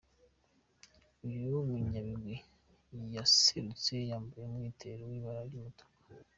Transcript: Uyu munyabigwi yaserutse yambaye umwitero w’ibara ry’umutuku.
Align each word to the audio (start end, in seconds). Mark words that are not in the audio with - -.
Uyu 1.27 1.47
munyabigwi 1.69 2.35
yaserutse 3.15 3.93
yambaye 4.09 4.43
umwitero 4.47 5.01
w’ibara 5.11 5.41
ry’umutuku. 5.47 5.95